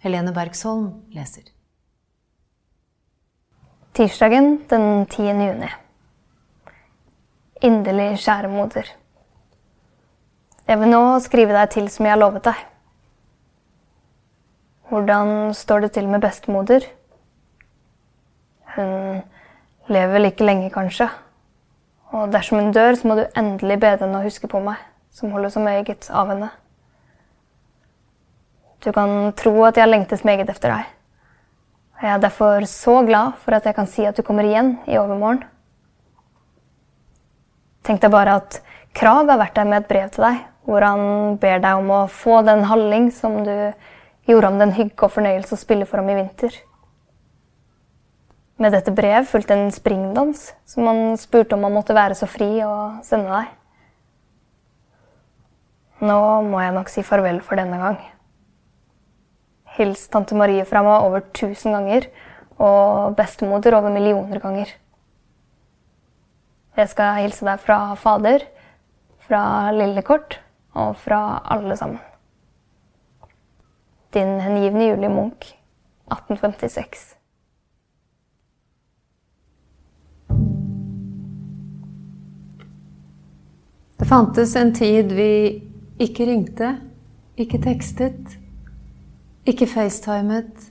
[0.00, 1.51] Helene Bergsholm leser.
[3.92, 5.22] Tirsdagen den 10.
[5.22, 5.66] juni.
[7.60, 8.86] Inderlig kjære moder.
[10.64, 12.62] Jeg vil nå skrive deg til som jeg har lovet deg.
[14.88, 16.86] Hvordan står det til med bestemoder?
[18.78, 19.20] Hun
[19.92, 21.10] lever vel ikke lenge, kanskje.
[22.16, 24.80] Og dersom hun dør, så må du endelig be henne å huske på meg,
[25.12, 26.48] som holder så meget av henne.
[28.80, 30.98] Du kan tro at jeg lengtes meget efter deg.
[32.02, 34.96] Jeg er derfor så glad for at jeg kan si at du kommer igjen i
[34.98, 35.44] overmorgen.
[37.86, 38.58] Tenk deg bare at
[38.94, 42.00] Krag har vært der med et brev til deg, hvor han ber deg om å
[42.10, 43.54] få den halling som du
[44.26, 46.58] gjorde om den hygge og fornøyelse å spille for ham i vinter.
[48.62, 52.50] Med dette brev fulgte en springdans, som han spurte om han måtte være så fri
[52.66, 53.54] å sende deg.
[56.02, 56.18] Nå
[56.50, 58.02] må jeg nok si farvel for denne gang.
[59.76, 62.08] Hils tante Marie fra meg over tusen ganger,
[62.60, 64.68] og bestemoder over millioner ganger.
[66.76, 68.44] Jeg skal hilse deg fra fader,
[69.22, 70.38] fra Lillekort
[70.74, 72.00] og fra alle sammen.
[74.12, 75.54] Din hengivne Julie Munch,
[76.12, 77.16] 1856.
[84.02, 85.32] Det fantes en tid vi
[86.02, 86.74] ikke ringte,
[87.40, 88.41] ikke tekstet,
[89.48, 90.68] ikke facetimet,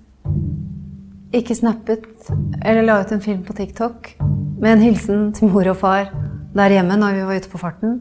[1.36, 2.06] ikke snappet
[2.64, 6.12] eller la ut en film på TikTok med en hilsen til mor og far
[6.56, 8.00] der hjemme når vi var ute på farten.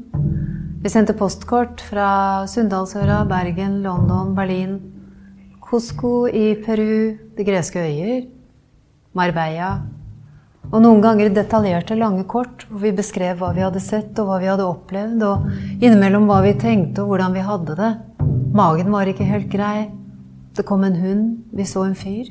[0.80, 4.78] Vi sendte postkort fra Sunndalsøra, Bergen, London, Berlin,
[5.60, 8.24] Cusco i Peru, de greske øyer,
[9.14, 9.74] Marbella.
[10.70, 14.40] Og noen ganger detaljerte, lange kort hvor vi beskrev hva vi hadde sett og hva
[14.42, 15.46] vi hadde opplevd, og
[15.82, 17.94] innimellom hva vi tenkte og hvordan vi hadde det.
[18.54, 19.90] Magen var ikke helt grei.
[20.56, 21.26] Det kom en hund.
[21.52, 22.30] Vi så en fyr.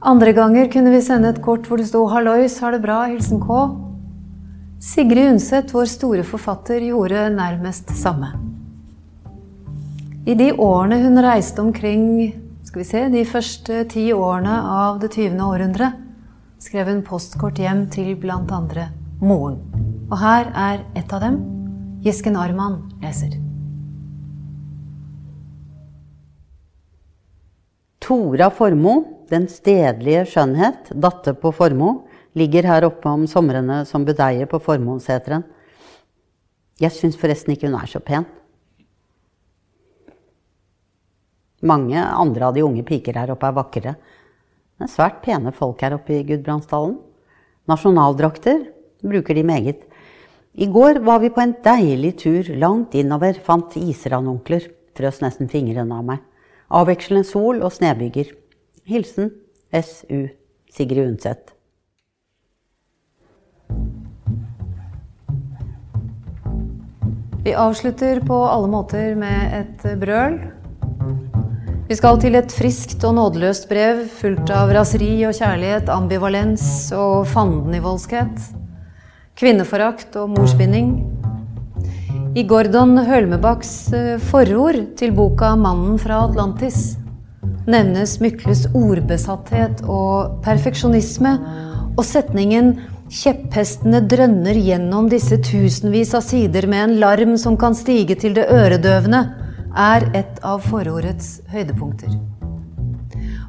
[0.00, 3.04] Andre ganger kunne vi sende et kort hvor det sto 'Hallois, har det bra.
[3.06, 3.76] Hilsen K'.
[4.80, 8.32] Sigrid Undset, vår store forfatter, gjorde nærmest samme.
[10.26, 12.32] I de årene hun reiste omkring
[12.64, 15.36] skal vi se, de første ti årene av det 20.
[15.42, 15.92] århundre,
[16.58, 18.88] skrev hun postkort hjem til bl.a.
[19.20, 19.60] moren.
[20.10, 21.40] Og her er et av dem.
[22.04, 23.49] Gisken Arman leser.
[28.10, 32.00] Tora Formoe, den stedlige skjønnhet, datter på Formoe,
[32.34, 35.44] ligger her oppe om somrene som budeier på Formoeseteren.
[36.82, 38.26] Jeg syns forresten ikke hun er så pen.
[41.62, 43.92] Mange andre av de unge piker her oppe er vakre.
[43.94, 46.96] Det er svært pene folk her oppe i Gudbrandsdalen.
[47.70, 48.64] Nasjonaldrakter
[49.06, 49.84] bruker de meget.
[50.58, 54.66] I går var vi på en deilig tur langt innover, fant israndonkler.
[54.98, 56.26] Frøs nesten fingrene av meg.
[56.70, 58.28] Avvekslende sol og snebyger.
[58.86, 59.32] Hilsen
[59.74, 60.28] SU
[60.70, 61.50] Sigrid Undset.
[67.42, 70.38] Vi avslutter på alle måter med et brøl.
[71.90, 76.62] Vi skal til et friskt og nådeløst brev fullt av raseri og kjærlighet, ambivalens
[76.94, 78.44] og fandenivoldskhet.
[79.40, 81.19] Kvinneforakt og morsbinding.
[82.30, 86.94] I Gordon Hølmebakks eh, forord til boka 'Mannen fra Atlantis'
[87.66, 91.32] nevnes Mykles ordbesatthet og perfeksjonisme,
[91.98, 92.76] og setningen
[93.10, 98.46] 'Kjepphestene drønner gjennom disse tusenvis av sider med en larm som kan stige til det
[98.46, 99.24] øredøvende',
[99.74, 102.14] er et av forordets høydepunkter.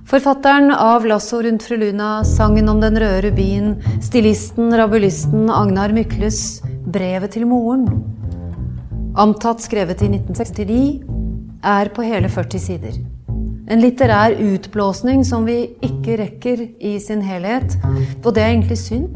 [0.09, 6.63] Forfatteren av 'Lasso rundt fru Luna', 'Sangen om den røde rubin', stilisten, rabulisten Agnar Mykles
[6.89, 8.20] 'Brevet til moren',
[9.19, 11.01] antatt skrevet i 1969,
[11.63, 12.99] er på hele 40 sider.
[13.71, 17.77] En litterær utblåsning som vi ikke rekker i sin helhet.
[18.25, 19.11] Og det er egentlig synd.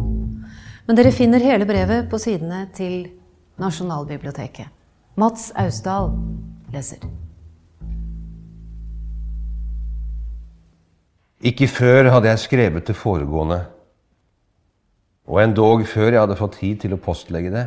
[0.86, 3.08] Men dere finner hele brevet på sidene til
[3.60, 4.70] Nasjonalbiblioteket.
[5.18, 6.12] Mats Austdal
[6.74, 7.02] leser.
[11.46, 13.66] Ikke før hadde jeg skrevet det foregående,
[15.26, 17.66] og endog før jeg hadde fått tid til å postlegge det,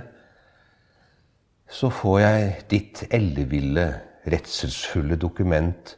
[1.69, 3.89] så får jeg ditt elleville,
[4.29, 5.95] redselsfulle dokument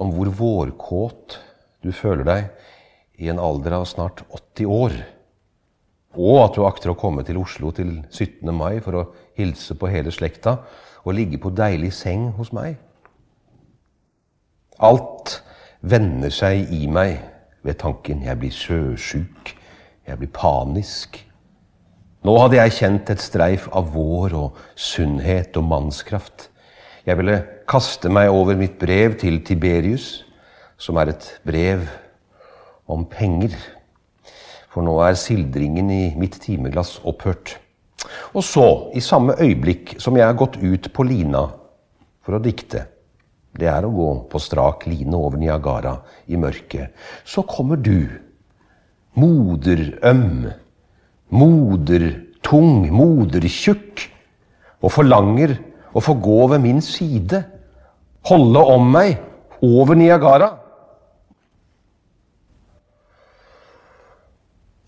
[0.00, 1.38] om hvor vårkåt
[1.82, 4.94] du føler deg i en alder av snart 80 år,
[6.12, 8.50] og at du akter å komme til Oslo til 17.
[8.54, 9.04] mai for å
[9.38, 10.58] hilse på hele slekta
[11.02, 12.76] og ligge på deilig seng hos meg.
[14.82, 15.40] Alt
[15.80, 17.18] vender seg i meg
[17.62, 19.54] ved tanken jeg blir sjøsjuk,
[20.06, 21.18] jeg blir panisk.
[22.22, 26.52] Nå hadde jeg kjent et streif av vår og sunnhet og mannskraft.
[27.02, 30.22] Jeg ville kaste meg over mitt brev til Tiberius,
[30.78, 31.82] som er et brev
[32.86, 33.56] om penger.
[34.70, 37.56] For nå er sildringen i mitt timeglass opphørt.
[38.38, 41.48] Og så, i samme øyeblikk som jeg har gått ut på lina
[42.22, 42.86] for å dikte
[43.52, 45.98] Det er å gå på strak line over Niagara
[46.32, 46.94] i mørket.
[47.26, 48.08] Så kommer du,
[49.12, 50.46] moderøm,
[51.32, 54.08] modertung, modertjukk,
[54.82, 55.56] og forlanger
[55.94, 57.42] å få gå ved min side,
[58.28, 59.18] holde om meg
[59.62, 60.50] over Niagara.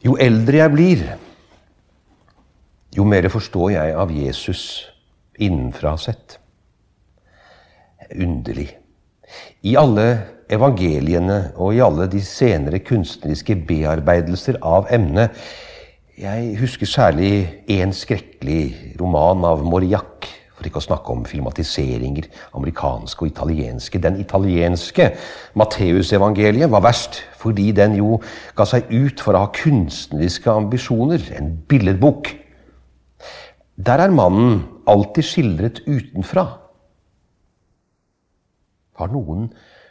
[0.05, 1.05] Jo eldre jeg blir,
[2.95, 4.63] jo mer forstår jeg av Jesus
[5.43, 6.39] innenfra sett.
[8.15, 8.69] Underlig.
[9.67, 10.07] I alle
[10.53, 15.33] evangeliene og i alle de senere kunstneriske bearbeidelser av emnet
[16.15, 23.25] Jeg husker særlig én skrekkelig roman av Mauriac For ikke å snakke om filmatiseringer, amerikanske
[23.25, 23.99] og italienske.
[23.99, 25.09] Den italienske
[25.59, 28.21] Matteusevangeliet var verst fordi den jo
[28.55, 31.25] ga seg ut for å ha kunstneriske ambisjoner.
[31.35, 32.31] En billedbok.
[33.75, 36.45] Der er mannen alltid skildret utenfra.
[39.03, 39.49] Har noen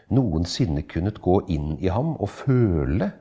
[0.08, 3.12] noensinne kunnet gå inn i ham og føle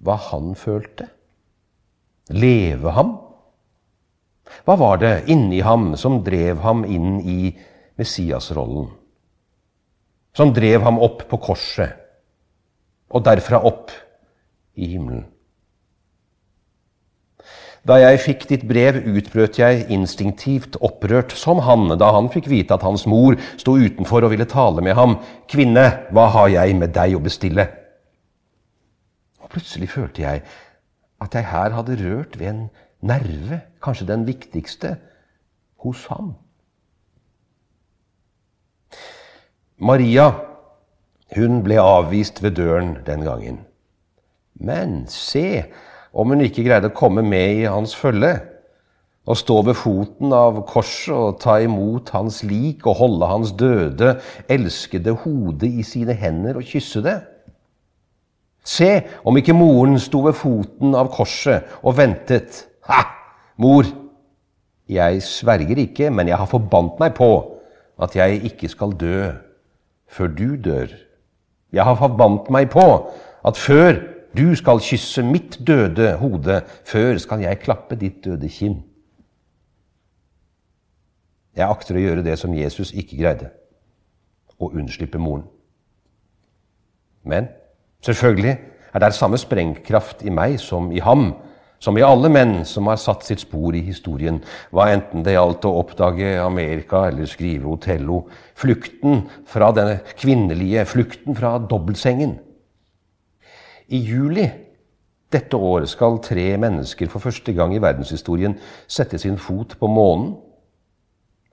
[0.00, 1.10] hva han følte?
[2.32, 3.16] Leve ham?
[4.64, 7.52] Hva var det inni ham som drev ham inn i
[8.00, 8.88] Messias-rollen?
[10.34, 11.94] Som drev ham opp på korset,
[13.12, 13.92] og derfra opp
[14.74, 15.26] i himmelen?
[17.84, 22.72] Da jeg fikk ditt brev, utbrøt jeg instinktivt opprørt som han da han fikk vite
[22.78, 25.18] at hans mor sto utenfor og ville tale med ham.
[25.52, 27.66] Kvinne, hva har jeg med deg å bestille?
[29.44, 30.40] Og plutselig følte jeg
[31.24, 32.64] at jeg her hadde rørt ved en
[33.04, 34.96] nerve, kanskje den viktigste,
[35.84, 36.34] hos ham.
[39.78, 40.30] Maria
[41.34, 43.60] hun ble avvist ved døren den gangen.
[44.54, 45.64] Men se
[46.14, 48.36] om hun ikke greide å komme med i hans følge
[49.24, 54.18] og stå ved foten av korset og ta imot hans lik og holde hans døde,
[54.52, 57.18] elskede hode i sine hender og kysse det.
[58.64, 58.90] Se
[59.24, 63.02] om ikke moren sto ved foten av korset og ventet Ha!
[63.60, 63.86] Mor,
[64.90, 67.30] jeg sverger ikke, men jeg har forbandt meg på
[68.02, 69.30] at jeg ikke skal dø
[70.10, 70.90] før du dør.
[71.72, 72.84] Jeg har forbandt meg på
[73.44, 74.00] at før
[74.34, 78.80] du skal kysse mitt døde hode, før skal jeg klappe ditt døde kinn.
[81.54, 83.52] Jeg akter å gjøre det som Jesus ikke greide
[84.58, 85.46] å unnslippe moren.
[87.22, 87.48] Men
[88.04, 88.54] selvfølgelig
[88.94, 91.32] er det samme sprengkraft i meg som i ham
[91.84, 94.38] som i alle menn som har satt sitt spor i historien,
[94.72, 98.22] hva enten det gjaldt å oppdage Amerika eller skrive Otello,
[98.56, 102.38] flukten fra denne kvinnelige, flukten fra dobbeltsengen.
[103.92, 104.46] I juli
[105.34, 110.36] dette året skal tre mennesker for første gang i verdenshistorien sette sin fot på månen.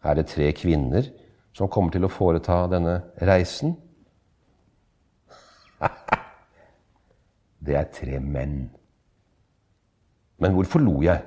[0.05, 1.11] Er det tre kvinner
[1.57, 3.75] som kommer til å foreta denne reisen?
[7.61, 8.63] Det er tre menn.
[10.41, 11.21] Men hvorfor lo jeg?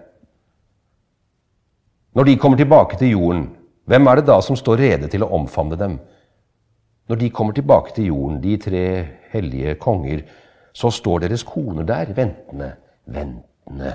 [2.15, 3.47] Når de kommer tilbake til jorden,
[3.87, 5.99] hvem er det da som står rede til å omfavne dem?
[7.11, 8.85] Når de kommer tilbake til jorden, de tre
[9.33, 10.23] hellige konger,
[10.75, 12.71] så står deres koner der, ventende,
[13.07, 13.93] ventende,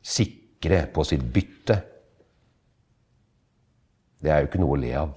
[0.00, 1.76] sikre på sitt bytte.
[4.20, 5.12] Det er jo ikke noe å le av.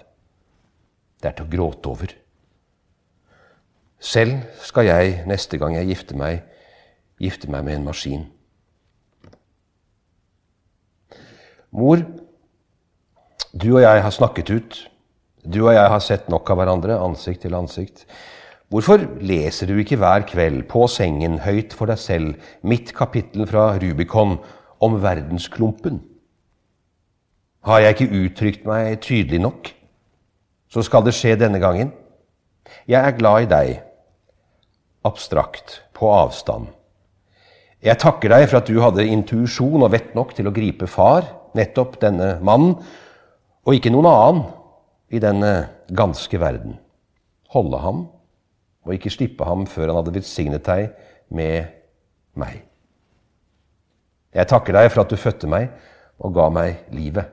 [1.21, 2.15] Det er til å gråte over.
[4.03, 6.41] Selv skal jeg, neste gang jeg gifter meg,
[7.23, 8.25] gifte meg med en maskin.
[11.71, 12.03] Mor,
[13.55, 14.79] du og jeg har snakket ut.
[15.43, 18.03] Du og jeg har sett nok av hverandre, ansikt til ansikt.
[18.67, 23.71] Hvorfor leser du ikke hver kveld på sengen høyt for deg selv mitt kapittel fra
[23.79, 24.35] Rubicon
[24.83, 26.01] om verdensklumpen?
[27.63, 29.71] Har jeg ikke uttrykt meg tydelig nok?
[30.67, 31.93] Så skal det skje denne gangen.
[32.89, 33.83] Jeg er glad i deg,
[35.03, 36.71] abstrakt, på avstand.
[37.83, 41.27] Jeg takker deg for at du hadde intuisjon og vett nok til å gripe far
[41.57, 42.77] nettopp denne mannen,
[43.63, 44.43] og ikke noen annen
[45.13, 45.53] i denne
[45.93, 46.77] ganske verden.
[47.53, 48.05] Holde ham
[48.83, 50.89] og ikke slippe ham før han hadde velsignet deg
[51.33, 51.69] med
[52.39, 52.63] meg.
[54.33, 55.69] Jeg takker deg for at du fødte meg
[56.23, 57.29] og ga meg livet.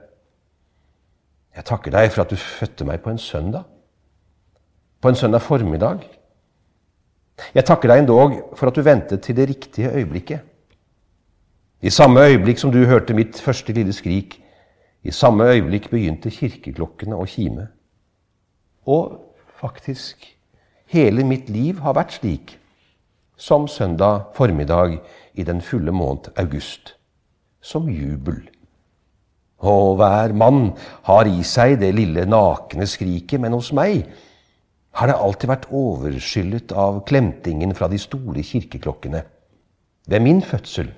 [1.56, 3.64] Jeg takker deg for at du fødte meg på en søndag.
[5.00, 6.04] På en søndag formiddag.
[7.54, 10.40] Jeg takker deg endog for at du ventet til det riktige øyeblikket.
[11.82, 14.36] I samme øyeblikk som du hørte mitt første lille skrik,
[15.02, 17.70] i samme øyeblikk begynte kirkeklokkene å kime.
[18.84, 19.16] Og
[19.60, 20.26] faktisk
[20.92, 22.56] hele mitt liv har vært slik
[23.40, 24.98] som søndag formiddag
[25.34, 26.96] i den fulle måned august.
[27.60, 28.42] Som jubel.
[29.60, 30.72] Og hver mann
[31.08, 34.06] har i seg det lille nakne skriket, men hos meg
[34.98, 39.22] har det alltid vært overskyllet av klemtingen fra de store kirkeklokkene.
[40.10, 40.90] Ved min fødsel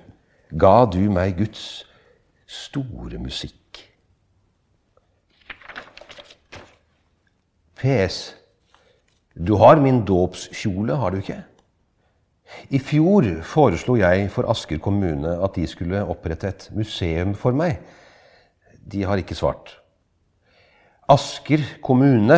[0.57, 1.83] ga du meg Guds
[2.49, 3.83] store musikk.
[7.83, 8.33] PS.
[9.33, 11.41] Du har min dåpskjole, har du ikke?
[12.69, 17.81] I fjor foreslo jeg for Asker kommune at de skulle opprette et museum for meg.
[18.77, 19.73] De har ikke svart.
[21.09, 22.37] Asker kommune,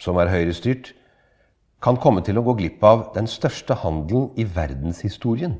[0.00, 0.94] som er høyrestyrt,
[1.80, 5.56] kan komme til å gå glipp av den største handelen i verdenshistorien.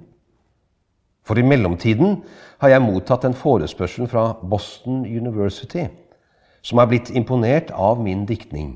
[1.24, 2.20] For i mellomtiden
[2.60, 5.86] har jeg mottatt en forespørsel fra Boston University
[6.64, 8.74] som er blitt imponert av min diktning,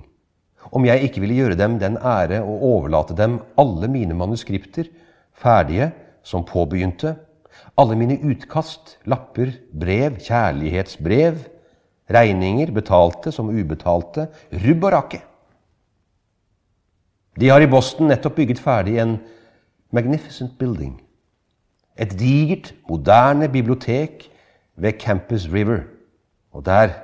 [0.72, 4.88] om jeg ikke ville gjøre dem den ære å overlate dem alle mine manuskripter,
[5.36, 5.90] ferdige
[6.24, 7.16] som påbegynte,
[7.76, 11.42] alle mine utkast, lapper, brev, kjærlighetsbrev,
[12.14, 14.28] regninger, betalte som ubetalte,
[14.64, 15.20] rubb og rake.
[17.34, 19.16] De har i Boston nettopp bygget ferdig en
[19.94, 21.00] magnificent building.
[21.98, 24.28] Et digert, moderne bibliotek
[24.78, 25.80] ved Campus River.
[26.54, 26.94] Og der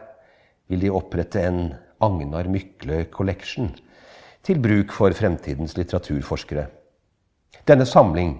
[0.71, 3.73] vil de opprette en Agnar Mykle Collection
[4.47, 6.69] til bruk for fremtidens litteraturforskere.
[7.67, 8.37] Denne samling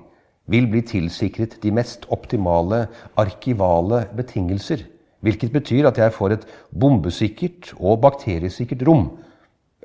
[0.51, 2.87] vil bli tilsikret de mest optimale
[3.19, 4.87] arkivale betingelser,
[5.21, 9.11] hvilket betyr at jeg får et bombesikkert og bakteriesikkert rom,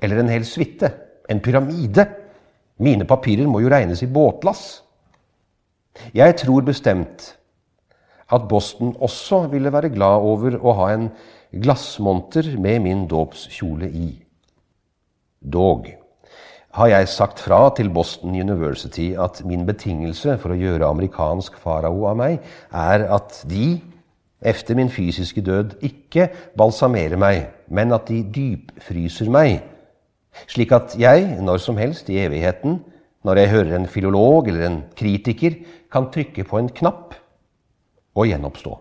[0.01, 0.91] eller en hel suite,
[1.29, 2.07] en pyramide.
[2.79, 4.83] Mine papirer må jo regnes i båtlass.
[6.15, 7.35] Jeg tror bestemt
[8.33, 11.09] at Boston også ville være glad over å ha en
[11.53, 14.09] glassmonter med min dåpskjole i.
[15.39, 15.87] Dog
[16.75, 22.03] har jeg sagt fra til Boston University at min betingelse for å gjøre amerikansk farao
[22.09, 22.41] av meg,
[22.73, 23.77] er at de,
[24.43, 26.27] efter min fysiske død, ikke
[26.59, 29.61] balsamerer meg, men at de dypfryser meg,
[30.47, 32.79] slik at jeg, når som helst i evigheten,
[33.25, 35.55] når jeg hører en filolog eller en kritiker,
[35.91, 37.15] kan trykke på en knapp
[38.15, 38.73] og gjenoppstå.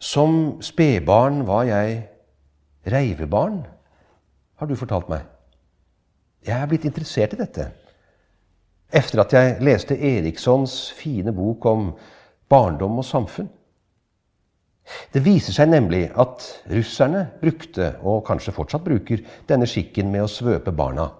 [0.00, 2.00] Som spedbarn var jeg
[2.88, 3.60] reivebarn,
[4.56, 5.28] har du fortalt meg.
[6.46, 7.68] Jeg er blitt interessert i dette
[8.90, 11.90] etter at jeg leste Erikssons fine bok om
[12.50, 13.50] barndom og samfunn.
[15.12, 20.30] Det viser seg nemlig at russerne brukte, og kanskje fortsatt bruker, denne skikken med å
[20.30, 21.10] svøpe barna.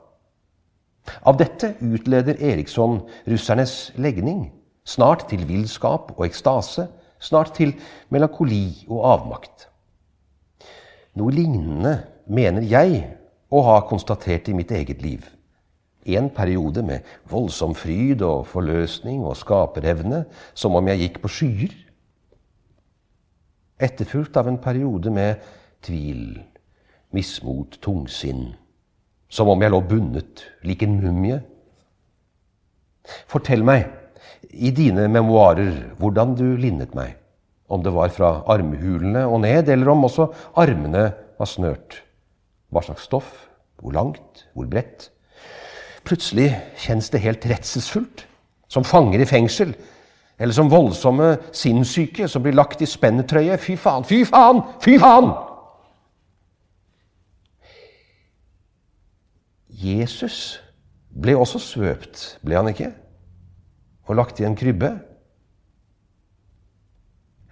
[1.27, 4.51] Av dette utleder Eriksson russernes legning,
[4.85, 6.87] snart til villskap og ekstase,
[7.21, 7.75] snart til
[8.13, 9.67] melankoli og avmakt.
[11.19, 11.97] Noe lignende
[12.31, 13.03] mener jeg
[13.51, 15.25] å ha konstatert i mitt eget liv.
[16.07, 21.75] En periode med voldsom fryd og forløsning og skaperevne, som om jeg gikk på skyer.
[23.81, 25.41] Etterfulgt av en periode med
[25.85, 26.41] tvil,
[27.17, 28.51] mismot, tungsinn.
[29.31, 31.39] Som om jeg lå bundet lik en mumie.
[33.31, 33.87] Fortell meg,
[34.51, 37.17] i dine memoarer hvordan du linnet meg.
[37.71, 40.27] Om det var fra armhulene og ned, eller om også
[40.59, 41.07] armene
[41.39, 42.01] var snørt.
[42.71, 43.31] Hva slags stoff?
[43.81, 44.45] Hvor langt?
[44.55, 45.09] Hvor bredt?
[46.05, 46.51] Plutselig
[46.83, 48.27] kjennes det helt redselsfullt.
[48.71, 49.73] Som fanger i fengsel.
[50.41, 53.59] Eller som voldsomme sinnssyke som blir lagt i spennetrøye.
[53.61, 55.29] Fy faen, fy faen, fy faen!
[59.69, 60.61] Jesus
[61.11, 62.91] ble også svøpt, ble han ikke?
[64.09, 64.91] Og lagt i en krybbe.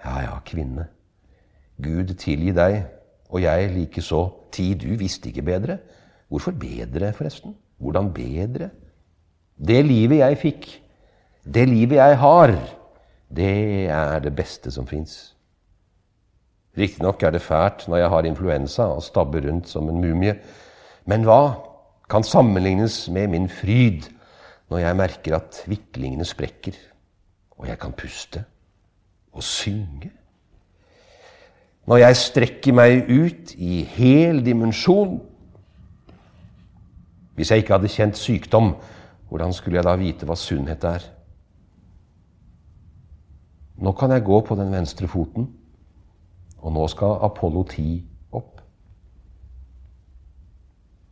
[0.02, 0.88] Ja, ja, kvinne.
[1.78, 2.80] Gud tilgi deg,
[3.28, 4.24] og jeg likeså.
[4.52, 5.78] Ti, du visste ikke bedre.
[6.32, 7.54] Hvorfor bedre, forresten?
[7.78, 8.70] Hvordan bedre?
[9.58, 10.66] Det livet jeg fikk,
[11.44, 12.52] det livet jeg har,
[13.36, 15.34] det er det beste som fins.
[16.78, 20.36] Riktignok er det fælt når jeg har influensa og stabber rundt som en mumie.
[21.06, 21.56] Men hva
[22.10, 24.06] kan sammenlignes med min fryd
[24.70, 26.76] når jeg merker at viklingene sprekker,
[27.58, 28.44] og jeg kan puste
[29.32, 30.12] og synge?
[31.88, 35.18] Når jeg strekker meg ut i hel dimensjon?
[37.34, 38.74] Hvis jeg ikke hadde kjent sykdom,
[39.28, 41.06] hvordan skulle jeg da vite hva sunnhet er?
[43.78, 45.48] Nå kan jeg gå på den venstre foten,
[46.58, 48.60] og nå skal Apollo 10 opp.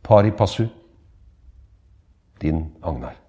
[0.03, 0.67] Pari passu,
[2.41, 3.26] din Agnar.